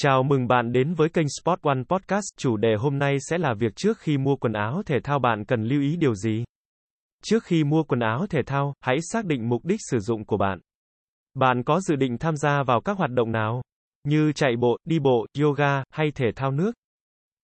[0.00, 2.24] Chào mừng bạn đến với kênh Sport One Podcast.
[2.36, 5.44] Chủ đề hôm nay sẽ là việc trước khi mua quần áo thể thao bạn
[5.44, 6.44] cần lưu ý điều gì.
[7.22, 10.36] Trước khi mua quần áo thể thao, hãy xác định mục đích sử dụng của
[10.36, 10.60] bạn.
[11.34, 13.62] Bạn có dự định tham gia vào các hoạt động nào?
[14.04, 16.72] Như chạy bộ, đi bộ, yoga, hay thể thao nước?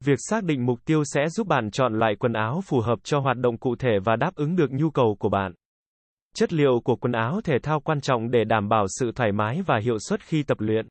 [0.05, 3.21] Việc xác định mục tiêu sẽ giúp bạn chọn loại quần áo phù hợp cho
[3.21, 5.53] hoạt động cụ thể và đáp ứng được nhu cầu của bạn.
[6.35, 9.63] Chất liệu của quần áo thể thao quan trọng để đảm bảo sự thoải mái
[9.63, 10.89] và hiệu suất khi tập luyện.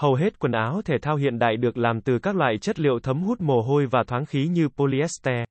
[0.00, 2.98] Hầu hết quần áo thể thao hiện đại được làm từ các loại chất liệu
[3.02, 5.44] thấm hút mồ hôi và thoáng khí như polyester,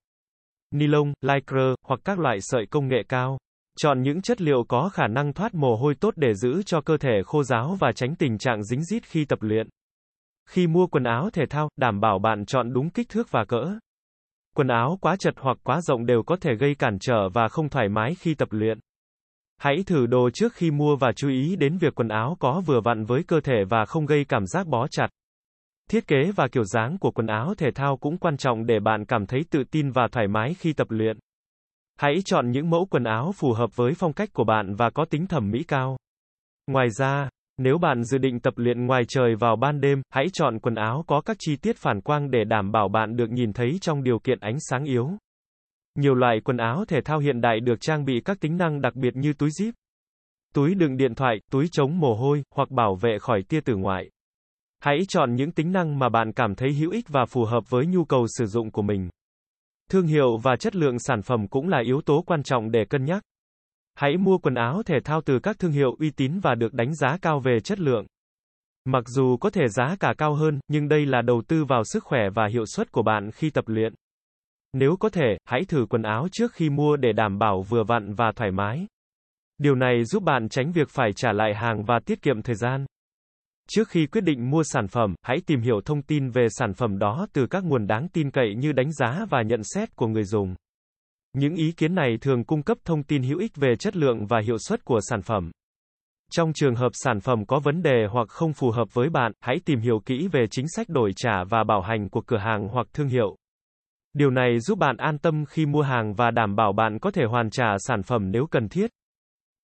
[0.72, 3.38] nylon, lycra, hoặc các loại sợi công nghệ cao.
[3.78, 6.98] Chọn những chất liệu có khả năng thoát mồ hôi tốt để giữ cho cơ
[6.98, 9.68] thể khô ráo và tránh tình trạng dính rít khi tập luyện.
[10.50, 13.80] Khi mua quần áo thể thao, đảm bảo bạn chọn đúng kích thước và cỡ.
[14.56, 17.70] Quần áo quá chật hoặc quá rộng đều có thể gây cản trở và không
[17.70, 18.80] thoải mái khi tập luyện.
[19.60, 22.82] Hãy thử đồ trước khi mua và chú ý đến việc quần áo có vừa
[22.82, 25.08] vặn với cơ thể và không gây cảm giác bó chặt.
[25.90, 29.06] Thiết kế và kiểu dáng của quần áo thể thao cũng quan trọng để bạn
[29.06, 31.18] cảm thấy tự tin và thoải mái khi tập luyện.
[31.98, 35.06] Hãy chọn những mẫu quần áo phù hợp với phong cách của bạn và có
[35.06, 35.98] tính thẩm mỹ cao.
[36.68, 40.60] Ngoài ra, nếu bạn dự định tập luyện ngoài trời vào ban đêm, hãy chọn
[40.60, 43.78] quần áo có các chi tiết phản quang để đảm bảo bạn được nhìn thấy
[43.82, 45.10] trong điều kiện ánh sáng yếu.
[45.96, 48.96] Nhiều loại quần áo thể thao hiện đại được trang bị các tính năng đặc
[48.96, 49.72] biệt như túi zip,
[50.54, 54.10] túi đựng điện thoại, túi chống mồ hôi, hoặc bảo vệ khỏi tia tử ngoại.
[54.80, 57.86] Hãy chọn những tính năng mà bạn cảm thấy hữu ích và phù hợp với
[57.86, 59.10] nhu cầu sử dụng của mình.
[59.90, 63.06] Thương hiệu và chất lượng sản phẩm cũng là yếu tố quan trọng để cân
[63.06, 63.24] nhắc.
[63.96, 66.96] Hãy mua quần áo thể thao từ các thương hiệu uy tín và được đánh
[66.96, 68.06] giá cao về chất lượng.
[68.86, 72.04] Mặc dù có thể giá cả cao hơn, nhưng đây là đầu tư vào sức
[72.04, 73.94] khỏe và hiệu suất của bạn khi tập luyện.
[74.74, 78.14] Nếu có thể, hãy thử quần áo trước khi mua để đảm bảo vừa vặn
[78.14, 78.88] và thoải mái.
[79.58, 82.86] Điều này giúp bạn tránh việc phải trả lại hàng và tiết kiệm thời gian.
[83.70, 87.00] Trước khi quyết định mua sản phẩm, hãy tìm hiểu thông tin về sản phẩm
[87.00, 90.24] đó từ các nguồn đáng tin cậy như đánh giá và nhận xét của người
[90.24, 90.56] dùng.
[91.34, 94.40] Những ý kiến này thường cung cấp thông tin hữu ích về chất lượng và
[94.46, 95.52] hiệu suất của sản phẩm.
[96.32, 99.60] Trong trường hợp sản phẩm có vấn đề hoặc không phù hợp với bạn, hãy
[99.66, 102.88] tìm hiểu kỹ về chính sách đổi trả và bảo hành của cửa hàng hoặc
[102.94, 103.36] thương hiệu.
[104.14, 107.24] Điều này giúp bạn an tâm khi mua hàng và đảm bảo bạn có thể
[107.26, 108.92] hoàn trả sản phẩm nếu cần thiết.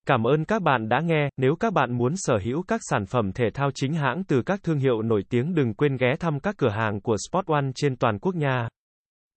[0.08, 3.32] Cảm ơn các bạn đã nghe, nếu các bạn muốn sở hữu các sản phẩm
[3.32, 6.56] thể thao chính hãng từ các thương hiệu nổi tiếng đừng quên ghé thăm các
[6.58, 8.68] cửa hàng của Sport One trên toàn quốc nha.